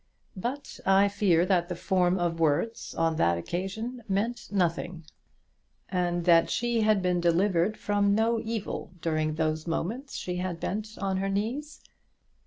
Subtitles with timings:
[0.35, 5.05] But I fear that the form of words on that occasion meant nothing,
[5.89, 10.83] and that she had been delivered from no evil during those moments she had been
[10.97, 11.83] on her knees.